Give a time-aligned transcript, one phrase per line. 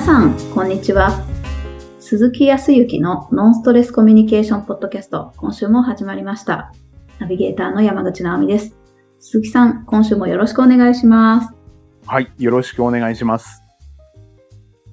[0.00, 1.10] 皆さん、こんにちは。
[1.98, 6.72] 鈴木康之のノンストレスコミュニケーションポッドキャスト、今週も始まりました。
[7.18, 8.74] ナビゲーターの山口直美です。
[9.18, 11.54] 鈴木さん、今週もよろしくお願いします。
[12.06, 13.62] はい、よろしくお願いします。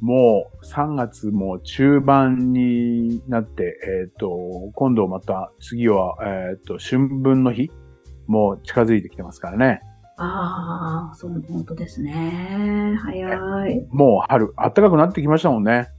[0.01, 4.37] もう3月も中盤になって、えっ、と、
[4.74, 7.71] 今度また次は、えっ、と、春分の日
[8.28, 9.79] もう近づいてきてますからね。
[10.18, 12.98] ああ、そう、本当ですね。
[13.04, 13.88] 早い。
[13.92, 15.90] もう春、暖かくなってきましたもんね。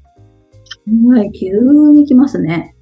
[1.08, 1.50] はい、急
[1.92, 2.74] に来ますね。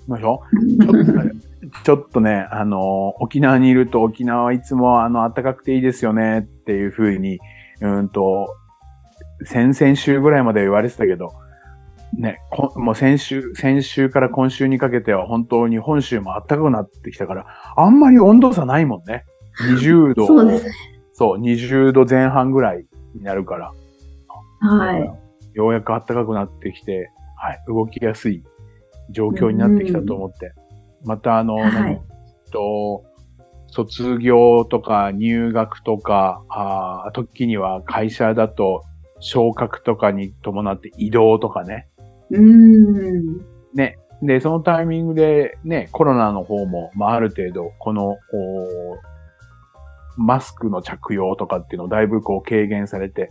[0.00, 1.84] 行きましょう。
[1.84, 7.38] ちょっとねあの、沖縄にいると沖縄はいつもあの、暖かくていいですよねっていう風に、
[7.80, 8.48] うんと、
[9.44, 11.32] 先々週ぐらいまで言われてたけど、
[12.18, 17.46] ね、こもう先週、先週から今週にかけては本当に本州も暖かくなってきたから、
[17.76, 19.24] あんまり温度差ないもんね。
[19.60, 20.72] 20度、そうですね。
[21.12, 23.72] そう、20度前半ぐらいになるから、
[24.60, 25.12] はい。
[25.54, 28.42] ようやく暖かくなってきて、はい、動きやすい
[29.10, 30.52] 状況になってきたと思って、
[31.04, 32.00] またあの、はい何
[32.52, 33.04] と、
[33.68, 38.84] 卒業とか入学とか、あー時には会社だと
[39.18, 41.88] 昇格とかに伴って移動とかね。
[42.30, 43.40] うーん。
[43.74, 43.98] ね。
[44.22, 48.18] で、そのタイミングでね、コロナの方も、まあ、ある程度、この、お
[50.16, 53.30] マスクの着用とかっていうのをだいぶこう軽減されて、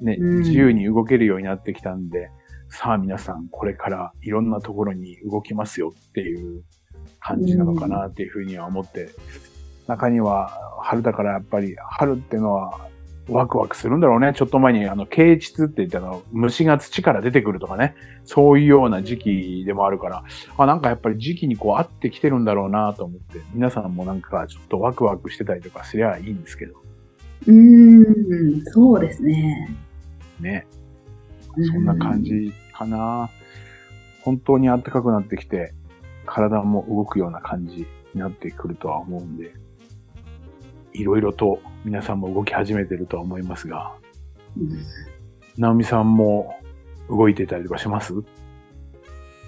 [0.00, 0.38] ね、うん。
[0.40, 2.30] 自由に動けるようになってきたんで、
[2.68, 6.62] さあ皆さんこれからいろんなところに動きますよっていう
[7.20, 9.08] 感じなのかなっていうふうには思って、
[9.86, 10.50] 中には
[10.82, 12.88] 春だからやっぱり春っていうのは
[13.28, 14.32] ワクワクするんだろうね。
[14.34, 17.94] ちょっと前にあの、啓蟄って言ったの、虫が土から出てくるとかね。
[18.24, 20.24] そういうような時期でもあるから、
[20.56, 26.74] あ、なんかやっぱり時期にこう合ってきてるんだろうなと思って、皆さんもなんかちょっとワクワクしてたりとかすりゃいいんですけど、
[27.46, 29.74] うーん、そうですね。
[30.40, 30.66] ね。
[31.56, 33.30] そんな感じかな。
[34.22, 35.72] 本当に暖かくなってきて、
[36.26, 39.54] 体も動くような感じになってくるとは思うんで、
[40.94, 43.92] いろいろと皆さんも動き始めてるとは思いますが、
[44.56, 44.78] うん。
[45.58, 46.54] 直美さんも
[47.10, 48.14] 動いてたりとかします？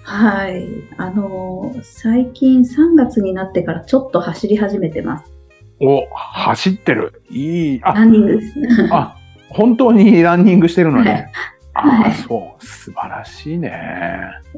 [0.03, 0.67] はい。
[0.97, 5.33] あの、最近3月になってからちょっと走り始めてます。
[5.79, 7.23] お、走ってる。
[7.29, 7.79] いい。
[7.83, 8.53] あ、ランニングです。
[8.91, 9.15] あ、
[9.49, 11.31] 本当にランニングしてるのね。
[11.73, 12.65] ああ、はいそう。
[12.65, 13.71] 素晴らしいね。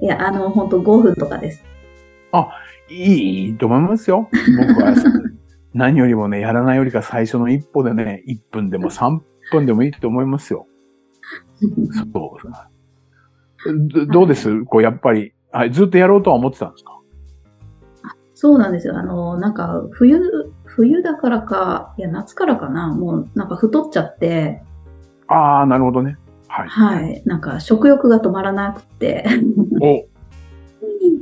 [0.02, 1.64] いや、あの、本当5分とかです。
[2.92, 4.28] いいと思いますよ。
[4.68, 4.96] 僕は
[5.74, 9.20] 何よりもね、やらないよりか最初の一歩でね、1分でも3
[9.52, 10.66] 分でもいいと思いますよ。
[12.14, 12.38] そ
[13.66, 13.88] う。
[13.90, 14.64] どどうです？
[14.66, 16.98] こう、やっぱり、はい、ずっとやろうとは思ってたんですか？
[18.34, 18.98] そうなんですよ。
[18.98, 20.20] あの、なんか、冬、
[20.64, 22.88] 冬だからか、いや、夏からかな。
[22.94, 24.62] もう、なんか太っちゃって、
[25.28, 26.18] ああ、なるほどね。
[26.48, 26.68] はい。
[26.70, 27.22] はい。
[27.26, 29.26] なんか、食欲が止まらなくって。
[29.82, 30.08] お、う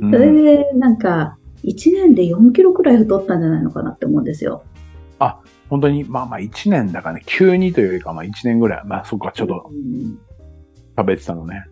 [0.06, 4.64] んそれで、なんか、1年で4キロくらい太ったんじゃないのかなって思うんですよ。
[5.68, 10.18] 本当に、まあまあ1年だからね、急にというよりか、まあ1年ぐらい、まあそっか、ちょっとうん
[10.96, 11.66] 食べてたのね。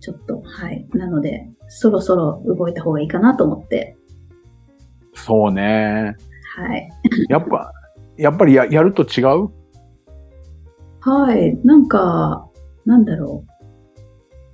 [0.00, 0.88] ちょっと、はい。
[0.94, 3.98] なので、そろそろ動いた方がいいかなと思って、
[5.12, 6.16] そうね。
[6.56, 6.88] はい。
[7.28, 7.72] やっぱ、
[8.16, 9.50] やっぱりややると違う？
[11.00, 11.58] はい。
[11.62, 12.48] なんか、
[12.86, 13.50] なんだろう。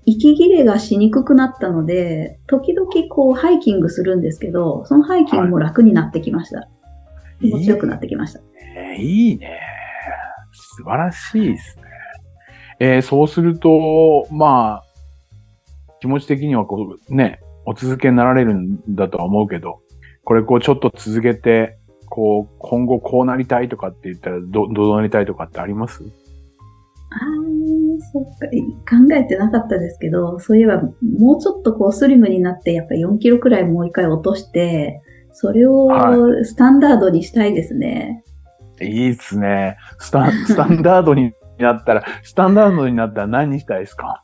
[0.04, 6.68] 息切れがしにくくなったので、時々こうハイキングするんですけど、そのハイキングも楽になってきました。
[7.40, 8.40] 気持ちよくなってきました。
[8.40, 9.58] ねいいね。
[10.52, 11.82] 素晴らしいですね。
[12.80, 14.84] えーそうすると、まあ、
[16.00, 19.82] 気持ち的にはこう、ね、お続けになられるんだとは思うけど、
[20.24, 26.02] これこうちょっと続けて、こう、今後こうなりたいとかって言ったら、ど、どうなりたいとかってあります？
[26.02, 27.61] あー、
[28.00, 28.46] そっか。
[28.46, 30.82] 考えてなかったですけど、そういえば、
[31.18, 36.12] もうちょっとこうスリムになって、やっぱり4キロくらいもう一回落として、それをは
[36.44, 38.22] スタンダードにしたいですね。
[38.80, 39.76] いいですね。
[39.98, 44.22] スタン、 スタンダードになったら、スタンダードになったら何にしたいですか？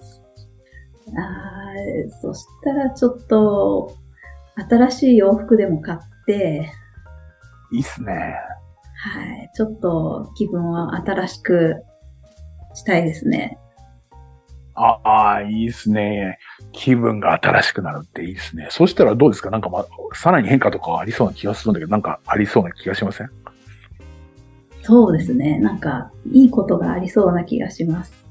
[1.16, 3.94] あーそしたらちょっと、
[4.68, 6.70] 新しい洋服でも買って、
[7.72, 8.34] いいっすね。
[9.00, 9.50] はい。
[9.54, 11.76] ちょっと気分を新しく
[12.74, 13.58] したいですね。
[14.80, 16.38] ああ、いいっすね。
[16.72, 18.68] 気分が新しくなるっていいですね。
[18.70, 19.50] そしたらどうですか？
[19.50, 23.30] なんかまあ、さらに変化とかありそうな気がするんだけど、なんかありそうな気がしません？
[24.82, 25.58] そうですね。
[25.58, 28.26] なんか、いいことがありそうな気がします。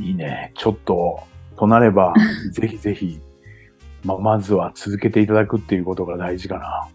[0.00, 0.52] いいね。
[0.56, 1.20] ちょっと、
[1.56, 2.14] となれば、
[2.50, 3.20] ぜひぜひ、
[4.04, 6.88] まあ、まずは続けていただくっていうことが大事かな。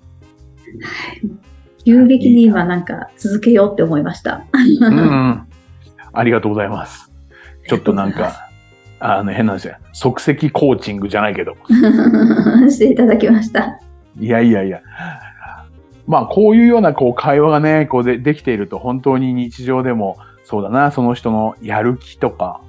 [1.86, 4.46] 急激に今なんか続けようって思いました。
[4.54, 5.48] うん、うん。
[6.12, 7.09] ありがとうございます。
[7.70, 8.50] ちょっとなんか、
[9.00, 9.76] あの、変なんですよ。
[9.94, 11.56] 即席コーチングじゃないけど。
[12.68, 13.80] していただきました。
[14.20, 14.82] いやいやいや。
[16.08, 22.62] まあ、こういうようなこう会話がね、こうでできていると、本当に日常でも、そうだな、その人のやる気とか、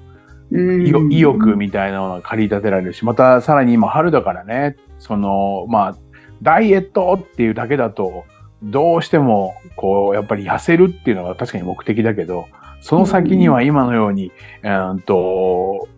[0.52, 5.96] うん意欲みたいなものが駆り立てられるし、またさらに今春だからね、その、まあ、
[6.42, 8.24] ダイエットっていうだけだと、
[8.62, 12.46] どうしても、こう、やっぱり痩せるっていうのが確かに目的だけど、
[12.80, 14.32] その先には今のように、
[14.62, 15.88] えーっと、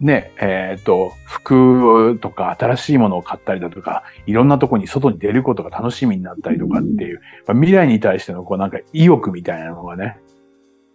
[0.00, 10.18] ね、えーっと、服とか新しいものを買ったりだとか、いろんなとこに外に出ることが楽しみになったりとかっていう、やっぱ未来に対してのこうなんか意欲みたいなのがね、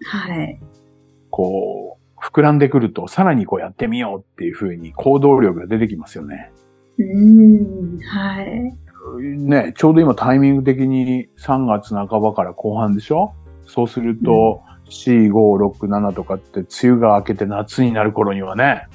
[0.05, 0.59] はい。
[1.29, 6.53] こう、膨らんでくると、さらにこうやってみようっていうふうに行動力が出てきますよね。
[6.97, 7.99] うん。
[7.99, 8.73] はい。
[9.21, 13.33] ね、ちょうど今タイミング的に3月半ばから後半でしょ？
[13.65, 14.61] そうすると、
[14.93, 18.87] 4、5、6、7とかって梅雨が明けて夏になる頃にはね、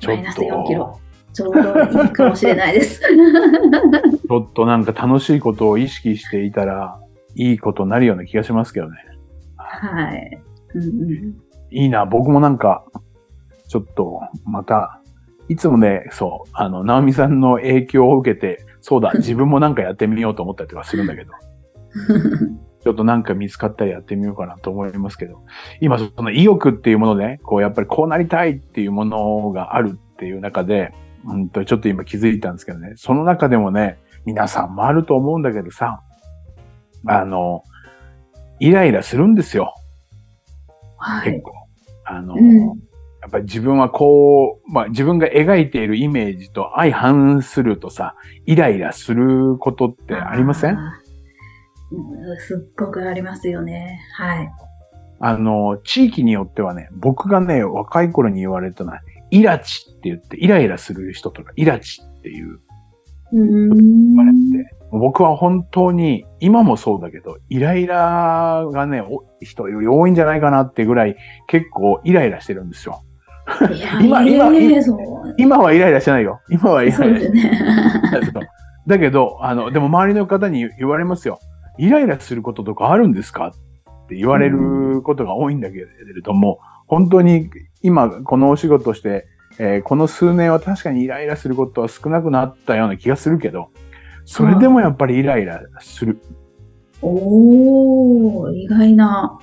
[0.00, 1.00] ちょっマイナス4キロと、
[1.32, 3.00] ちょうどいいかもしれないです。
[3.02, 7.00] ちょっとなんか楽しいことを意識していたら、
[7.34, 8.96] いいことになるような気がしますけどね。
[9.56, 10.42] はい。
[10.74, 12.84] うんうんいいな、僕もなんか、
[13.68, 15.00] ちょっと、また、
[15.48, 21.32] いつもね、そう、あの、ナオミさんの影響を受けて、そうだ、自分もなんかやってみようと思ったりとかするんだけど、
[22.86, 25.42] ちょっとなんか見つかったらやってみようかなと思いますけど、
[25.80, 30.94] 今、その意欲っていうもので、こう、やっぱりこうなりたいっていうものがあるっていう中で、
[31.26, 36.00] うんと、ちょっと今気づいたんですけどね、その中でもね、皆さんもあると思うんだけどさ、
[37.08, 37.64] あの、
[38.60, 39.74] イライラするんですよ。
[40.96, 41.32] はい。
[41.32, 41.54] 結構。
[42.04, 42.80] あの、うん
[43.22, 50.78] やっぱり自分はこう、まあ自分が描いているイメージと相反するとさ、イライラすることってありません？
[52.38, 54.00] すっごくありますよね。
[54.16, 54.50] はい。
[55.18, 59.00] あの、地域によってはね、僕がね、若い頃に言われたのは、
[59.30, 62.60] イラチって言って、イライラする人とか、イラチっていう
[63.32, 71.16] 言われて、僕は本当に、今もそうだけど、イライラがね、お人より多いんじゃないかなってぐらい、
[71.46, 73.02] 結構イライラしてるんですよ。
[74.02, 74.50] 今今。
[75.38, 76.40] 今はイライラしてないよ。
[76.50, 78.30] 今はイライラしてそうですね。
[78.32, 78.42] そう
[78.86, 81.40] だけど、あの、でも周りの方に言われますよ。
[81.78, 83.48] イライラすることとかあるんですか？
[83.48, 85.86] って言われることが多いんだけれ
[86.22, 87.50] ども、本当に
[87.82, 89.26] 今このお仕事して、
[89.58, 93.70] えーこの数年は確かにイライラすることは少なくなったような気がするけど、
[94.24, 96.18] それでもやっぱりイライラする。
[97.02, 99.38] おー、意外な。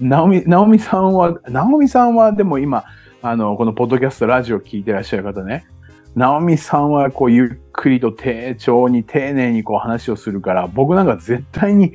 [0.00, 2.84] ナオミ、ナオミさんは、ナオミさんはでも今、
[3.22, 5.66] あの、このポッドキャスト、ラジオ聞いてらっしゃる方ね、
[6.14, 11.94] ナオミさんはこう、ゆっくりと丁重に丁寧にこう話をするから、僕なんか絶対に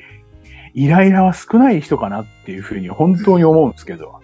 [0.73, 4.21] イライラは少ない人かなっていうふうに本当に思うんですけど、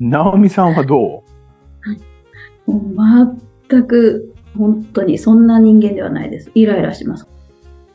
[0.00, 1.24] ナオミさんはど
[2.66, 2.72] う？
[2.72, 3.38] もう
[3.68, 6.50] 全く、本当にそんな人間ではないです。
[6.54, 7.26] イライラします。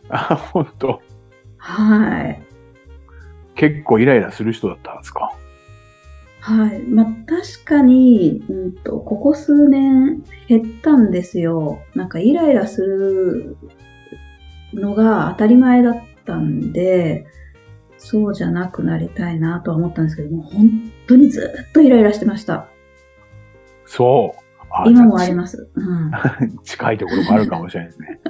[0.10, 1.02] あ、本当
[1.58, 2.42] はい。
[3.56, 5.32] 結構イライラする人だったんですか？
[6.48, 6.82] はい。
[6.84, 11.82] まあ、確かに、うんと、ここ数年減ったんですよ。
[11.94, 13.58] なんかイライラする
[14.74, 17.26] のが当たり前だったんで、
[17.98, 22.70] そうじゃなくなりたいなとは思ったんですけども、本当にずっとイライラしてました。
[23.86, 24.42] そう。
[24.70, 25.70] あ今もあります。
[25.76, 26.12] うん。
[26.64, 28.22] 近いところもあるかもしれないですね。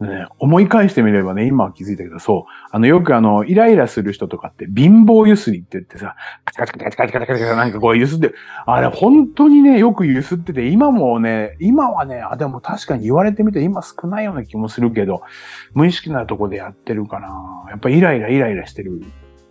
[0.00, 2.52] ね思い返してみればね、今は気づいたけど、そう。
[2.70, 8.32] あの、よくあの、イライラする人とかって、貧乏ゆすりって言ってさ、カチカチカチカチカチカチカチなんかこうゆすって、
[8.66, 15.22] あれ本当にね、よくゆすってて、今もね、今はね、あ、でも確かに言われてみて今少ないような気もするけど、
[15.74, 17.66] 無意識なとこでやってるかな。
[17.68, 19.02] やっぱイライライライラしてる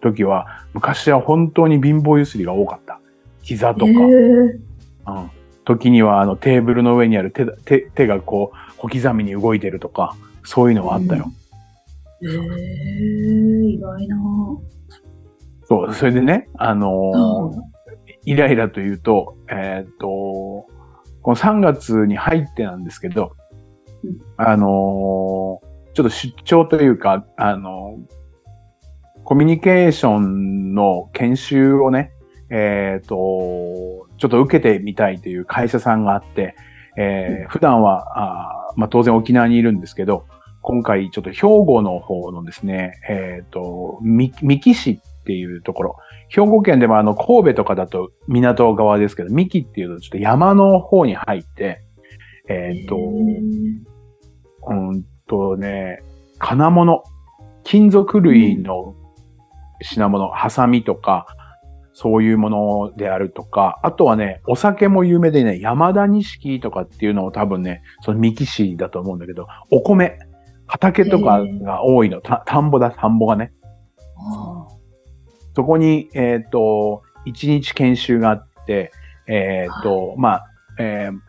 [0.02, 3.00] 時は、昔は本当に貧乏ゆすりが多かった。
[3.44, 3.92] 膝とか。
[3.92, 4.60] へー
[5.08, 5.32] うん
[5.70, 11.32] 時にはあのテーブルの上にある手だ手手がこう小刻みに動いてるとか、そういうのはあったよ。
[12.22, 14.18] へー意外な
[15.64, 17.70] そう、それでね、あのーぁ。
[18.26, 23.34] イライラというと、えーっと、この3月に入ってなんですけど、
[24.04, 28.20] うんあのーちょっと出張というか、あのー
[29.24, 32.12] コミュニケーションの研修をね、
[32.50, 36.56] えーっと、ちょっと受けてみたいという会社さんがあって、
[36.98, 40.26] えー普段は、まあ、当然沖縄にいるんですけど、
[40.62, 45.96] 今回ちょっと兵庫の方のですね、えっ、と、み三木市っていうところ、
[46.28, 51.82] 兵庫県でもあの神戸とかだと港側ですけど、三木っていうとちょっと山の方に入って、
[52.50, 53.00] えっ、と、へ
[54.68, 56.04] うんとね、
[56.40, 57.04] 金物、
[57.64, 58.96] 金属類の
[59.82, 61.28] 品物、ハサミとか、
[62.02, 70.18] そういうものであるとか、あとはね、お酒も有名でね、山田錦とかっていうのを多分ね、その三木市だと思うんだけど、お米、
[70.66, 72.22] 畑とかが多いの。
[72.22, 73.52] た田んぼだ、田んぼがね。
[75.58, 78.94] そこに、えっ、と、一日研修があって、
[79.28, 80.46] えっ、と、まあ、
[80.80, 81.20] えー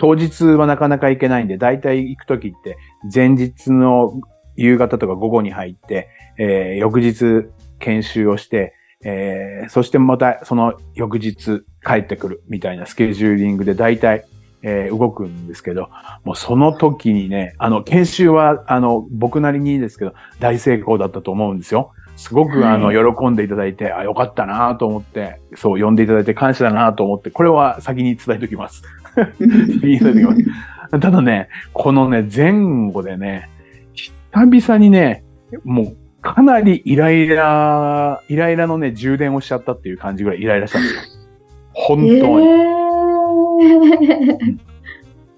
[0.00, 2.78] 当日はなかなか行けないんで、だいたい行くときって、
[3.12, 4.14] 前日の
[4.54, 7.50] 夕方とか午後に入って、えー翌日
[7.80, 14.24] 研修をして、えーそしてまたその翌日帰ってくるみたいなスケジューリングでだいたい、
[14.62, 15.88] えー動くんですけど、
[16.24, 21.92] もうその時にね、あの、研修は、あの、僕なりにですけど、大成功だったと思うんですよ。
[22.16, 28.82] すごく、はいあの、喜んでいただいて、あ、よかったなと思って、そう、呼んでいただいて感謝だなと思って、これは先に伝えておきます。
[29.38, 30.44] 伝えておきます。
[30.90, 33.48] ただね、このね、前後でね、
[33.92, 35.24] 久々にね、
[35.64, 41.00] もう、かなりイライラ、イライラのね、充電をしちゃったっていう感じぐらいイライラしたんですよ。
[41.72, 42.46] 本当に。
[42.46, 42.68] え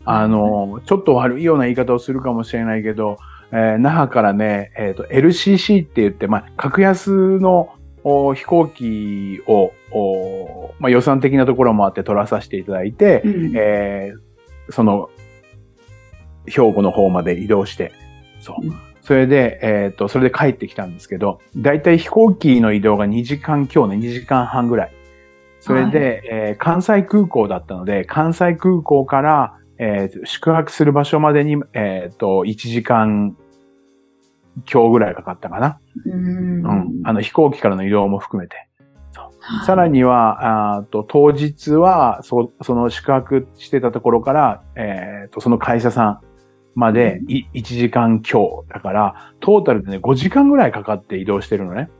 [0.04, 3.18] あの、ちょっと悪いような言い方をするかもしれないけど、
[3.52, 7.70] えー那覇からね、えっ、と、LCC って言って、まあ、格安の
[8.02, 15.10] お飛行機を、おまあ、予算的なところもあって取らさせていただいて、うんえーその、
[16.46, 17.92] 兵庫の方まで移動して、
[18.40, 18.89] そううん。
[19.11, 24.93] それで、えっ、と、それで帰ってきたんですけど、だいたい飛行機の移動が2時間、今日ね、2時間半ぐらい。
[25.59, 33.37] それで、えー関西空港だったので、関西空港から、えー宿泊する場所までに、えっ、と、1時間
[34.73, 35.81] 今日ぐらいかかったかな。
[36.07, 37.00] うんうん。
[37.02, 38.69] あの、飛行機からの移動も含めて。
[39.40, 46.21] はいさらには、あーと当日はそ、その宿泊してたところから、えーと、その会社さん
[46.74, 51.90] までい1時間強だから、トータルでね、5時間ぐらいかかって移動してるのね。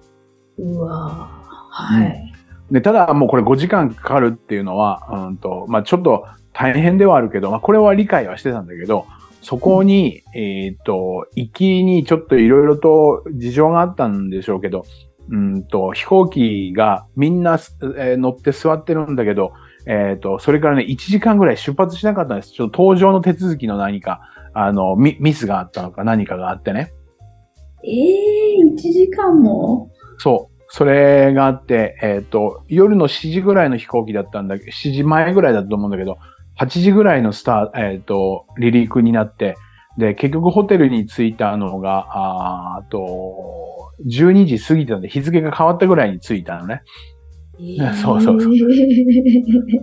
[0.59, 1.29] うわ
[1.71, 2.33] はい。
[2.71, 9.07] で、ただもうこれ5時間かかるっていうのは、うんと、まあちょっと大変ではあるけど、まあこれは理解はしてたんだけど、
[9.43, 14.85] そこに、えっ、と、行きにちょっといろいろと事情があったんでしょうけど、
[15.31, 17.55] うんと、飛行機がみんな、
[17.97, 19.53] えー乗って座ってるんだけど、
[19.87, 22.53] えっ、と、それからね、1時間ぐらい出発しなかったんです。
[22.53, 24.21] ちょっと搭乗の手続きの何か、
[24.55, 26.93] あの、ミミスがあったのか何かがあってね。
[27.85, 29.91] ええー、1時間も？
[30.19, 30.61] そう。
[30.73, 36.19] それがあって、えっ、と、夜の7時ぐらいの飛行機だったんだけど、7時前ぐらいだったと思うんだけど、
[36.61, 39.57] 8時ぐらいのスター、えっ、と、離陸になって、
[39.99, 46.83] で、結局ホテルに着いたのが、あと、12時過ぎてたんで、日付が変わったぐらいに着いたのね。
[48.03, 48.55] そうそうそう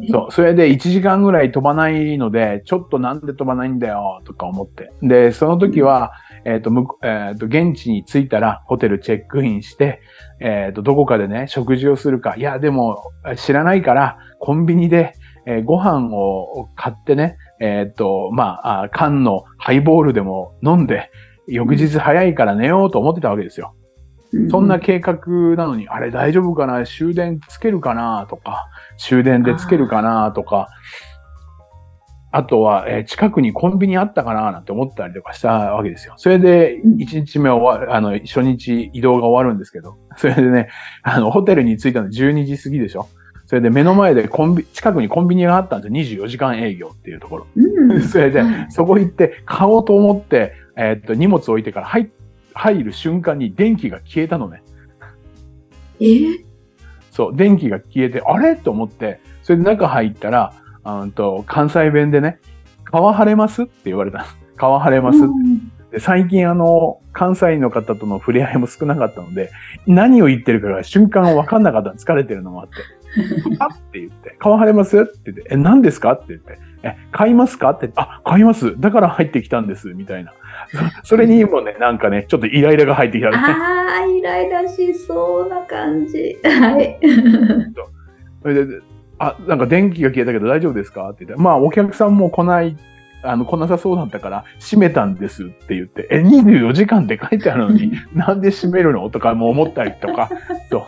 [0.10, 0.32] そう。
[0.32, 4.92] それで1時間ぐらい飛ばないので、ちょっとなんで飛ばないんだよ、とか思って。
[5.02, 6.14] で、その時は、
[6.46, 10.02] えっ、と、むえっ、と、現地に着いたら、ホテルチェックインして、
[10.40, 12.36] えっ、と、どこかでね、食事をするか。
[12.38, 15.14] いや、でも、知らないから、コンビニで、
[15.46, 21.10] えご飯を買ってね、えっ、と、まあ、缶のハイボールでも飲んで、
[21.48, 23.74] 翌日早いから寝ようと思ってたわけですよ。
[24.50, 25.18] そんな計画
[25.56, 26.86] なのに、あれ大丈夫かな？
[26.86, 28.28] 終電つけるかな？
[28.30, 28.68] とか、
[28.98, 30.32] 終電でつけるかな？
[30.32, 30.68] とか、
[32.32, 34.52] あとは、えー近くにコンビニあったかな？
[34.52, 36.14] なんて思ったりとかしたわけですよ。
[36.18, 36.96] それで、うん。
[36.98, 40.68] 1日目終わる、あの、初日移動が終わるんですけど、それでね、
[41.04, 43.08] あの、ホテルに着いたの12時過ぎでしょ？
[43.46, 46.26] それで目の前でコンビ、近くにコンビニがあったんですよ。
[46.26, 47.48] 24時間営業っていうところ。
[47.56, 48.02] うん。
[48.04, 52.02] それではいそこ行って買おうと思って、えーっと、荷物置いてから入
[52.58, 54.64] 入る瞬間に電気が消えたのね。
[56.00, 56.06] え？
[56.06, 56.46] ー
[57.12, 58.56] そう、電気が消えて、あれ？
[58.56, 60.54] と思って、それで中入ったら、
[60.86, 62.40] うんと、関西弁でね、
[62.84, 63.64] 川晴れます？
[63.64, 64.26] って言われた。
[64.58, 65.72] 川晴れます、うん。
[65.92, 69.52] で最近あの、関西の方との触れ合いも少なかったので、
[69.86, 71.96] 何を言ってるかが瞬間わかんなかったの。
[71.96, 72.76] 疲れてるのもあって。
[73.60, 75.00] あって言って、川晴れます？
[75.00, 76.14] って言って、え、何ですか？
[76.14, 77.72] って言って、え、買いますか？
[77.72, 78.80] ってあ、買います。
[78.80, 79.90] だから入ってきたんです。
[79.90, 80.34] みたいな。
[81.02, 83.38] そそれにもね、なんかね、ちょっとイライラが入ってきたね。
[83.38, 86.38] ああ、イライラしそうな感じ。
[86.44, 87.00] はい。
[88.44, 88.80] それで、
[89.20, 91.10] あ、なんか電気が消えたけど大丈夫ですか？
[91.10, 92.76] って言って、まあお客さんも来ない、
[93.24, 99.10] あの、来なさそうだったから閉めたんですって言って、え、24時間って書いてあるのに、 なんで閉めるの？
[99.10, 100.30] とかも思ったりとか、
[100.70, 100.86] そ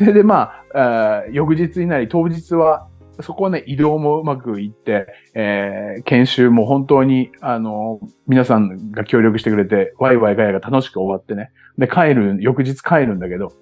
[0.00, 0.04] う。
[0.04, 0.78] で、で、まあ、
[1.20, 2.86] あー翌日になり、当日は、
[3.20, 11.50] そこはね、移動もうまくいって、えー研修も本当に、あの、皆さんが協力してくれて、ワイワイガヤが楽しく終わってね。
[11.78, 13.52] で、帰る、翌日帰るんだけど、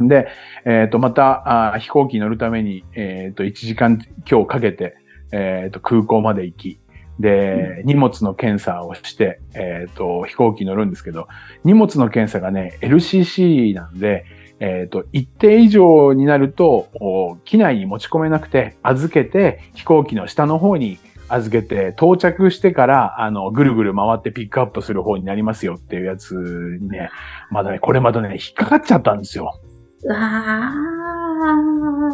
[0.00, 0.28] で、
[0.64, 3.98] えっ、と、またあー飛行機に乗るために、えっ、と、1時間
[4.30, 4.96] 今日かけて、
[5.32, 6.80] えっ、と、空港まで行き、
[7.18, 11.28] で、荷物の検査をして、えっ、と、飛行機に乗るんですけど、
[11.64, 14.26] 荷物の検査がね、LCC なんで、
[14.60, 20.98] えっ、と、一定以上になると、お機内に持ち込めなくて、預けて、飛行機の下の方に
[21.28, 26.34] 預けて、到着してから、あの、ぐるぐる回ってピックアップする方になりますよっていうやつ
[26.80, 27.10] にね、
[27.50, 29.60] まだね、これまたね、引っかかっちゃったんですよ。
[30.04, 30.18] うわ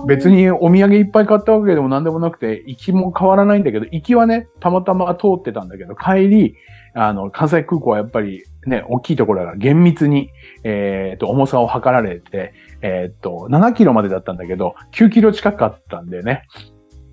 [0.05, 0.31] ー別。
[0.31, 6.57] にお土産いっぱい買ったわけでも何でもなくて、行きも変わらないんだけど、行きはね、たまたま通ってたんだけど、帰り、
[6.95, 10.31] あの、関西空港はやっぱりね、大きいところだから厳密に、
[10.65, 16.47] えっ、と、重さを測られて、えっ、と、7キロまでだったんだけど、9キロ近かったんでね。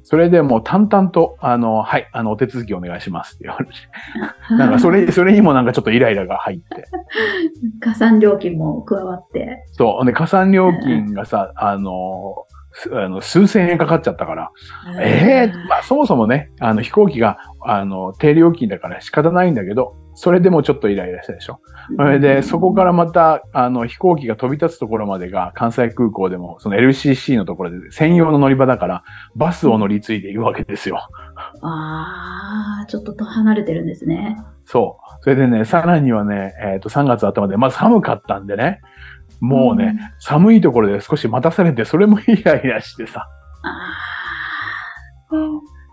[0.09, 3.71] それでもう淡々と、あの、はい、あの、お手続きお願いしますって言われて。
[4.57, 6.87] なんかそれ、それにもなんかちょっとイライラが入って。
[7.79, 9.63] 加算料金も加わって。
[9.73, 10.05] そう。
[10.07, 12.58] で、加算料金がさ、あの、す
[12.91, 14.51] あの数千円かかっちゃったから、
[15.01, 21.61] ええまあそもそもね、あの飛行機が、あの、低料金だから仕方ないんだけど、それでもちょっとイライラしたでしょ。
[21.95, 29.03] それで、そこからまた、あの、飛行機が飛び立つところまでが、関西空港でも、その LCC のところで専用の乗り場だから、
[29.35, 31.07] バスを乗り継いでいるわけですよ。
[31.61, 34.35] ああ、ちょっと離れてるんですね。
[34.65, 35.23] そう。
[35.23, 38.81] それでね、さらにはね、えっ、と、3月頭で、まあ寒かったんでね、
[39.39, 43.27] もうね、寒いところで少し待たされて、それもイライラしてさ。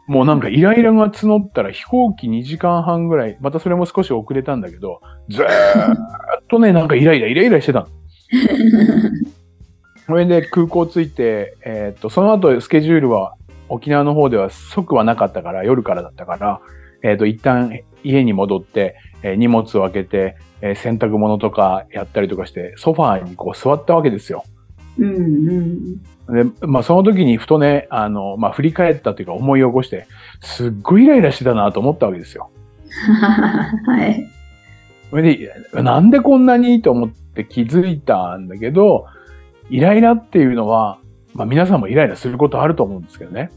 [0.09, 5.49] もうなんかイライラが募ったら飛行機2時間半ぐらい、またそれも少し遅れたんだけど、ずーっ
[6.49, 7.87] とね、なんかイライライライラしてたの。
[10.07, 13.35] それで空港着いて、えーっと、その後スケジュールは
[13.69, 16.61] 沖縄の方では即はなかったから、夜からだったから、
[17.03, 24.45] えーっと、一旦家に戻って、えー荷物を開けて、えー洗濯物とかやったりとかして、ソファーにこう座ったわけですよ。
[24.99, 25.99] うん
[26.29, 26.51] うん。
[26.51, 30.07] で、まあその時にふとね、あの、まあ振り返ったというか思い起こして、
[30.41, 32.51] すっごいイライラしてたなと思ったわけですよ。
[33.87, 34.27] はい。
[35.11, 39.07] それで、なんでこんなにと思って気づいたんだけど、
[39.71, 40.99] イライラっていうのは、
[41.35, 43.51] まあ皆さんもイライラすることあると思うんですけどね。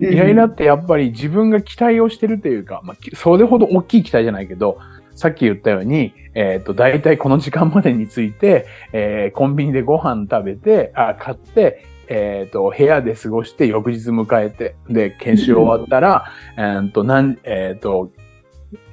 [0.00, 4.78] イライラってやっぱり自分が期待をしてるというか、まあ、きそれほど大きい期待じゃないけど、
[5.14, 18.10] さっき言ったように、えっ、と、大体この時間までについて、えーコンビニでご飯食べて、あ、買って、えっ、と、部屋で過ごして、翌日迎えて、で、研修終わったら、えーと、なん、えっ、と、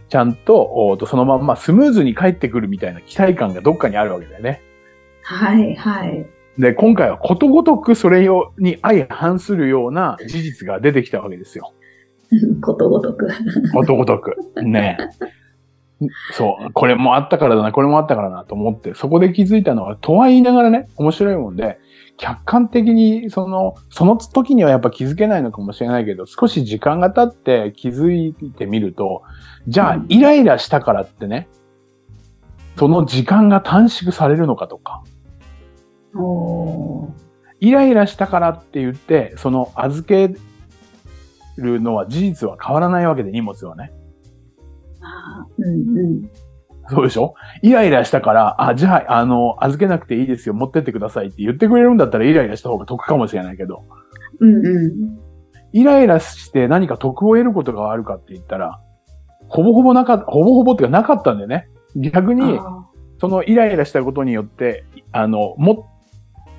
[0.09, 4.61] ちゃんと、とそのまんまスムーズに帰ってくるみたいな期待感がどっかにあるわけだよね。
[5.23, 6.25] はい、はい。
[6.57, 11.73] で、今回はことごとくそれよに相反するような事実が出てきたわけですよ。
[12.61, 13.29] ことごとく。
[13.73, 14.35] ことごとく。
[14.63, 14.97] ね。
[16.31, 16.71] そう。
[16.73, 21.79] これもあったからだな、これもあったからなと思って、そこで気づいたのは、とは言いながらね、面白いもんで、
[22.17, 29.23] 客観的に、その、その時にはやっぱ気づけないのかもしれないけど、少し時間が経って気づいてみると、
[29.67, 31.47] じゃあ、イライラしたからってね、
[32.77, 35.03] その時間が短縮されるのかとか、
[37.59, 40.33] イライラしたからって言って、その預け
[41.57, 43.91] るのは事実は変わらないわけで、荷物はね。
[45.57, 46.29] うんうん。
[46.89, 47.35] そうでしょ？
[47.61, 53.83] イライラしたから、あ、じゃあ、あの、預けなくていいですよ、持ってってくださいって言ってくれるんだったらイライラした方が得かもしれないけど、
[54.39, 55.19] うんうん。
[55.71, 58.81] イライラして何か得を得ることがあるかって言ったら、
[59.47, 61.69] ほぼほぼなかった、ほぼほぼっていうかなかったんだよね。
[61.95, 62.85] 逆に、あ
[63.19, 65.77] そのイライラしたことによって、あの、持っ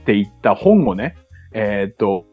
[0.05, 1.17] ていった本をね、
[1.53, 2.27] えーっと、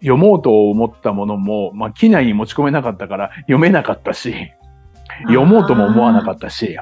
[0.00, 4.34] 読もうと思ったものも、まあ、機内に持ち込めなかったから読めなかったし、ー
[5.22, 6.76] 読もうとも思わなかったし、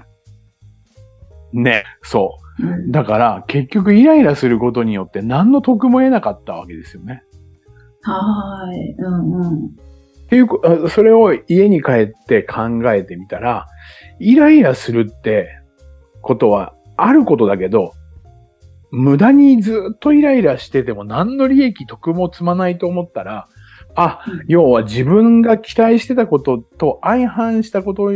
[1.53, 2.41] ね、そう。
[2.41, 2.45] うん
[2.93, 7.25] だから、結局イライラすることによって何の得も得なかったわけですよね。
[8.03, 8.93] はーい。
[8.93, 9.67] うんうん。
[9.67, 13.67] っていうそれを家に帰って考えてみたら、
[14.21, 15.49] イライラするって
[16.23, 17.93] ことはあることだけど、
[18.91, 23.49] 無駄にずっとイライラしてても何の利益得も積まないと思ったら、
[23.97, 28.11] あ、要は自分が期待してたことと相反したこと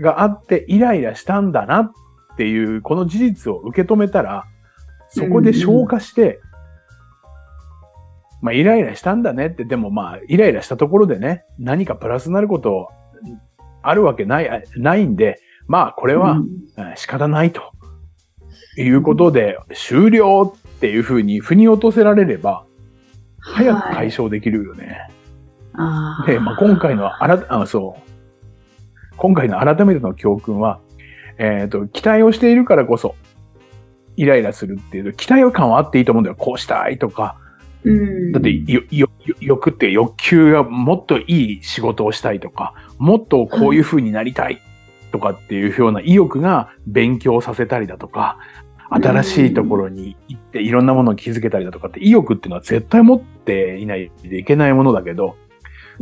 [0.00, 1.92] があってイライラしたんだなっ
[2.36, 4.44] ていう、この事実を受け止めたら、
[5.08, 6.40] そこで消化して、
[8.40, 12.88] まあ、イライラしたんだねって、でもまあ、イライラしたところでね、何かプラスになること
[13.82, 16.40] あるわけない、あないんで、まあ、これは、
[16.96, 17.62] 仕方ないと。
[18.78, 22.64] いうことで、終了っていうふうに腑に落とせられれば、
[23.40, 25.08] 早く解消できるよね。
[25.08, 25.17] あー
[26.26, 28.10] で、まあ、今回のあら、あそう。
[29.16, 30.80] 今回の改めての教訓は、
[31.38, 33.14] えっ、と、期待をしているからこそ、
[34.16, 36.36] イライラするっていう、期待感はあっていいと思うんだよ。
[36.36, 37.36] こうしたいとか、
[37.84, 38.32] うん。
[38.32, 38.50] だって、
[39.40, 44.60] 欲って欲求がもっといい仕事をしたいとか、もっとこういう風になりたい
[45.12, 48.38] とかっていうような意欲が勉強させたりだとか、
[48.90, 55.36] 新しいところに行っていろんなものを気づけたりだとかって意欲っていうのは絶対持っていないといけないものだけど、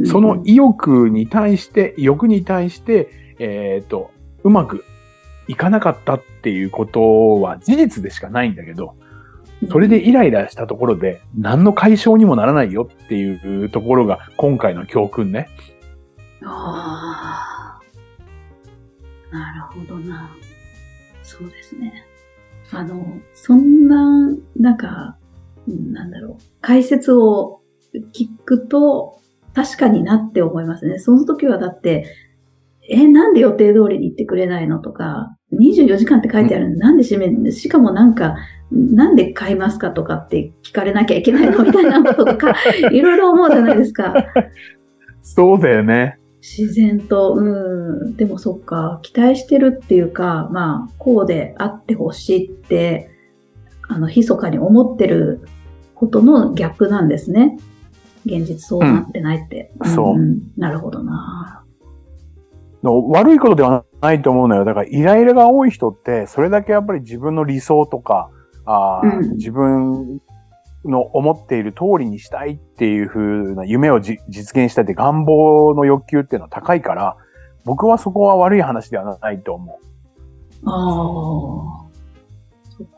[0.05, 4.11] その意欲に対して、欲に対して、えっ、と、
[4.45, 4.85] うまく
[5.49, 8.95] いかなかったっていうことは事実でしかないんだけど、
[9.71, 15.49] それでイライラしたところで何の解消にもならないよっていうところが今回の教訓ね。
[16.45, 17.81] あ
[19.33, 19.37] あ。
[19.37, 20.31] なるほどな。
[21.23, 22.05] そうですね。
[22.71, 25.17] あの、そんな、なんか、
[25.67, 26.43] うんなんだろう。
[26.61, 27.61] 解説を
[28.13, 29.21] 聞くと、
[29.57, 30.99] 確かになって思いますね。
[30.99, 32.05] その時はだって、
[32.91, 38.37] え、なんで予定通りに行ってくれないのとか、24時間って書いてあるのになんで閉めるんですしかもなんか、
[38.71, 41.65] なんで買いますかとかって聞かれなきゃいけないの？
[41.65, 42.55] みたいなこととか、
[42.93, 44.15] いろいろ思うじゃないですか。
[45.23, 46.19] そうだよね。
[46.43, 48.17] 自然と、うん。
[48.17, 53.09] でもそっか、期待してるっていうか、まあ、こうであってほしいって、
[53.89, 55.41] あの、密かに思ってる
[55.95, 57.59] ことの逆なんですね。
[58.27, 59.73] 現実そうなってないって。
[59.81, 61.63] うんそうんなるほどな。
[62.83, 64.65] 悪いことではないと思うのよ。
[64.65, 68.31] だからイライラが多い人って、それだけやっぱり自分の理想とか、
[68.65, 70.21] あーうん自分
[70.85, 73.21] の思っている通りにしたいっていう風
[73.55, 77.17] な夢をじ実現したいって願望の欲求っていうのは高いから、
[77.65, 80.69] 僕はそこは悪い話ではないと思う。
[80.69, 81.87] ああ。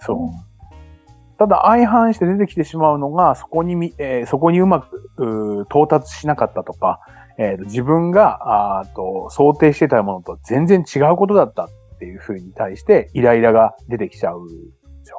[0.01, 0.47] そう。
[1.38, 7.01] ただ相反して出てきてしまうのが、そこにみ、えーそこにうまく到達しなかったとか、
[7.38, 14.53] えーと自分があーと想定してたものと全然違うことだったっていうふうに対してイライラが出てきちゃうんで
[15.05, 15.18] すよ。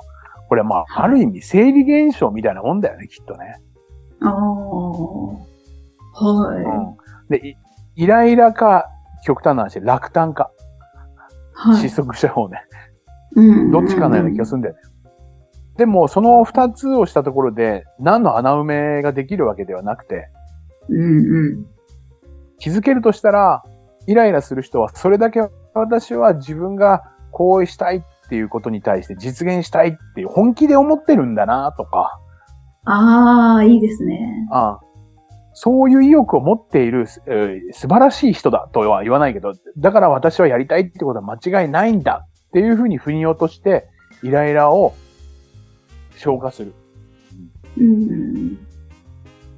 [0.49, 3.61] これはまあ、はいある意味生理現象みたいなもんだよね、きっとね。
[4.21, 4.33] ああ。
[6.21, 6.97] はうん。
[7.29, 7.55] で、い
[7.95, 8.89] イライラか、
[9.25, 10.51] 極端な話、落胆か、
[11.65, 11.69] い。
[11.69, 11.81] はい。
[11.81, 12.61] 失速した方ね。
[13.35, 14.81] うんどっちかのような気がするんだよね。
[15.79, 20.27] でも、その二つをしたところで、何の穴埋めができるわけではなくて、
[20.89, 21.65] うんうん。
[22.57, 23.63] 気づけるとしたら、
[24.05, 25.39] イライラする人は、それだけ
[25.73, 32.19] 私は自分がこうしたいっていうことに対して実現したいっていう本気で思ってるんだなとか、
[32.83, 34.19] ああ、いいですね。
[34.51, 34.79] ああ
[35.53, 43.87] そういう意欲を持っている、えー素晴らしい人だとは言わないけど、だから私はやりたいってことは間違いないんだっていうふうに腑に落として、
[44.23, 44.93] イライラを
[46.19, 46.73] 消化する。
[47.77, 48.55] うん。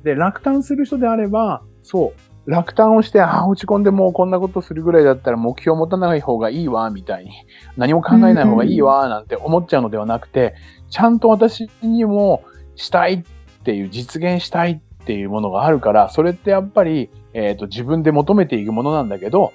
[0.04, 7.32] で、落胆する人であれば、そう、落胆をして、ああ、落ち込んでもうこんなことするぐらいだったら目標を持たない方がいいわ、みたいに、
[7.78, 10.56] 何も考えない方がいいわ、なんて思っちゃうのではなくて、
[10.89, 12.43] ちゃんと私にも
[12.76, 13.24] したいっ
[13.63, 19.54] ていう、実現したいっていうものがあるから、それってやっぱり、えっ、と、自分で求めていくものなんだけど、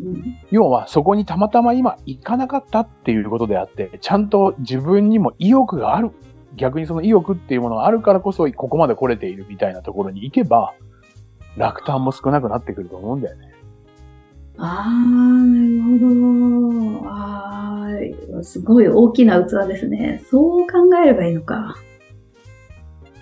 [0.00, 6.10] うん要はそこにたまたま今行かなかったっていうことであって、ちゃんと自分にも意欲がある。
[6.56, 10.74] 逆にその意欲っていうものがあるからこそ、ここまで来れているみたいなところに行けば、
[11.56, 13.52] 落胆も少なくなってくると思うんだよね。
[14.58, 17.10] ああ、なるほど。
[17.10, 17.88] あ
[18.40, 20.22] あ、すごい大きな器ですね。
[20.30, 21.76] そう考えればいいのか。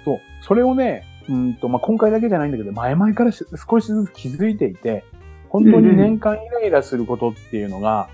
[0.05, 0.19] そう。
[0.43, 5.05] それをね、うんと、まあ、今回だけじゃないんだけど、前々からし少しずつ気づいていて、
[5.55, 8.09] 本当に年間イライラすることっていうのが、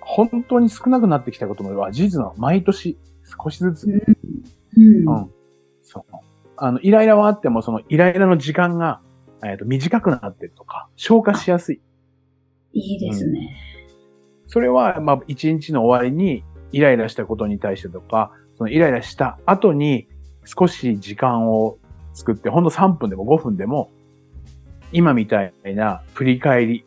[0.00, 2.34] 本当に少なくなってきたこともは事実なの。
[2.38, 3.86] 毎年少しずつ。
[3.86, 5.08] うん。
[5.08, 5.30] うん
[5.84, 6.16] そう。
[6.56, 9.00] あの、イライラはあっても、そのイライラの時間が、
[9.44, 11.80] えっ、と、短くなってるとか、消化しやすい。
[12.72, 13.56] いいですね。
[14.48, 20.08] それは、まあ、一日の終わりに、イライラしたことに対してとか、そのイライラした後に、
[20.44, 21.78] 少し時間を
[22.12, 23.92] 作って、ほんの3分でも5分でも、
[24.92, 26.84] 今みたいな振り返り、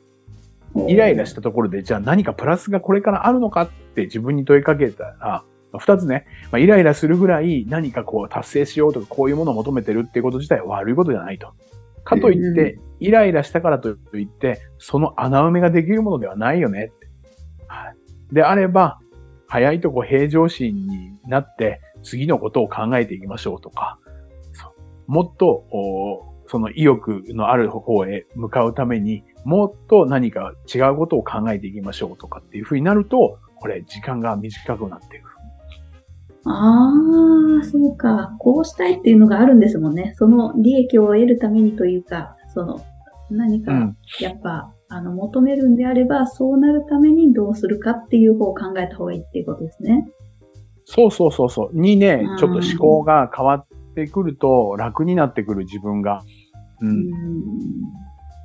[0.87, 5.43] イライラしたところで、じゃあ何かプラスがこれからあるのかって自分に問いかけたら、
[5.77, 11.53] 二つね、まあ、イライラするぐらい何かこう達成しようとかこういうものを求めてるっていうこと自体は悪いことじゃないと。
[12.03, 16.91] かといって、イライラしたからといって、その穴埋めができるものではないよね。
[17.67, 18.33] はい。
[18.33, 18.99] であれば、
[19.47, 23.99] 早いとこ平常心になって、次のことを考えていきましょうとか、
[25.07, 35.29] もっと、おその意欲のある方へ向かうために、もっと何か違うことを考えていきましょうとかっていうふうになると、これ時間が短くなっていく。
[36.45, 36.91] あ
[37.61, 38.35] あ、そうか。
[38.39, 40.13] こうしたいっていうのがあるんですもんね。
[40.17, 42.83] その利益を得るためにというか、その、
[43.29, 43.97] 何か、うん。
[44.19, 50.07] やっぱ、あの、求めるんであれば、そうなるためにどうするかっていう方を考えた方がいいっていうことですね。
[50.85, 51.79] そうそうそうそう。
[51.79, 56.23] にねうん、ちょっと思考が変わってくると楽になってくる自分が。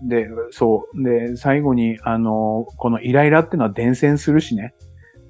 [0.06, 1.02] で、そう。
[1.02, 4.74] で、最後に、あの、このイライラっていうのは伝染するしね。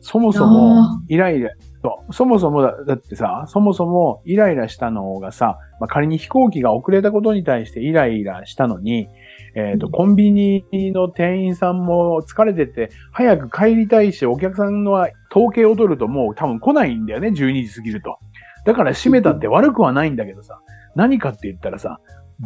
[0.06, 1.50] そもそもあ、イライラ、
[1.82, 9.08] そうそもそもだだってさ、そもそもイライラしたのがさ、まあ、仮に飛行機が遅れたことに対してイライラしたのに、
[9.54, 10.62] えっ、と、うんコンビニ
[10.92, 14.92] の店員さんも疲れてて、早く帰りたいし、お客さんの
[15.30, 18.18] 統計を取るともう多分来ないんだよね、12時過ぎると。
[18.66, 20.60] だから閉めたって悪くはないんだけどさ、
[20.94, 21.98] 何かって言ったらさ、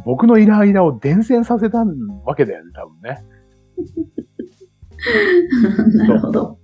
[0.04, 1.84] 僕のイライラを伝染させた
[2.24, 3.24] わけだよね、多分ね。
[6.06, 6.58] なるほど。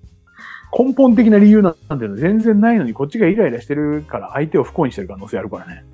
[0.76, 5.84] 根本的な理由なんていうのは全然ないのに、こっちがイライラしてるから相手を不幸にしてる可能性あるからね。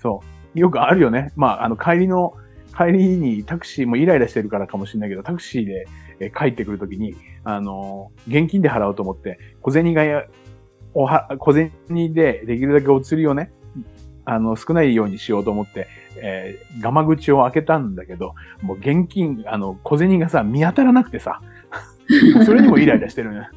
[0.00, 0.20] そ
[0.54, 0.58] う。
[0.58, 1.32] よくあるよね。
[1.36, 2.34] まあ、あの、帰りの、
[2.76, 5.86] 帰りにタクシーもイライラしてるからかもしれないけど、タクシーで
[6.20, 10.24] え帰ってくるときに、あの、現金で払おうと思って、小銭がや、
[10.94, 11.72] おは、小銭
[12.12, 13.52] でできるだけお釣りをね、
[14.30, 21.40] あの、少ないようにしようと思って、えー、ガマ口を開けたんだけど、もう現金、あの、小銭がさ、見当たらなくてさ、
[22.44, 23.48] それにもイライラしてるね。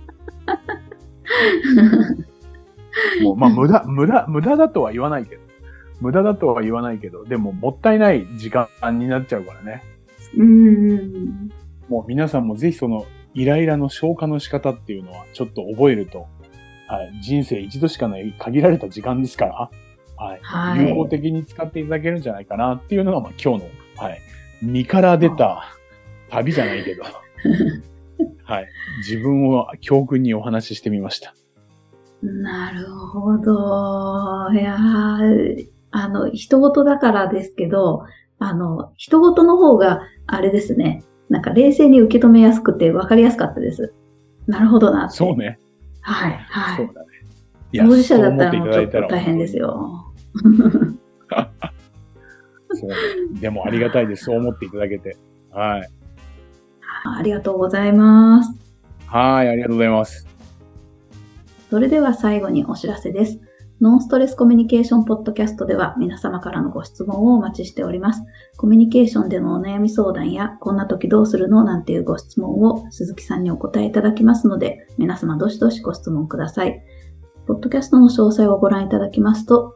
[3.21, 5.41] もう、まあ、無駄、無駄、無駄だとは言わないけど、
[5.99, 9.83] 無駄だとは言わないけど、でも、もったいない時間になっちゃうからね。
[10.37, 11.49] ーうん。
[11.89, 16.27] もう皆さんもぜひその、イライラの消化の仕方っていうのは、ちょっと覚えると、
[16.87, 19.69] はい、人生一度しかない限られた時間ですから、
[20.21, 24.21] はい、はい有効的に使っていただけるんじゃないかなっていうのが、まあ、今日の、はい、
[24.61, 25.75] 身から出た
[26.29, 27.03] 旅じゃないけど、
[28.45, 28.67] はい、
[28.99, 31.33] 自分を教訓にお話ししてみました。
[32.21, 34.53] なるほど。
[34.53, 38.05] いやーあの、人事だからですけど、
[38.37, 41.03] あの、人事の方が、あれですね。
[41.29, 43.93] なんか冷静に受け止めやすくて分かりやすかったです。
[44.47, 45.09] なるほどな。
[45.09, 45.59] そうね。
[46.01, 46.77] はい、はい。
[46.77, 47.07] そうだね。
[47.73, 50.10] い当事者だったらもうちょっと大変ですよ。
[52.73, 52.95] そうね
[53.41, 54.25] でもありがたいです。
[54.25, 55.17] そう思っていただけて。
[55.51, 55.89] はい。
[57.03, 58.51] ありがとうございます。
[59.07, 60.27] はい、ありがとうございます。
[61.69, 63.39] それでは最後にお知らせです。
[63.81, 68.21] ノンストレスコミュニケーションポッドキャストでは皆様からのご質問をお待ちしております。
[68.57, 76.79] コミュニケーションでのお悩み相談や、こんな時どうするのなんていうご質問を鈴木さんにお答えいただきますので、皆様どしどしご質問ください。
[77.47, 79.75] ポッドキャストの詳細をご覧いただきますと、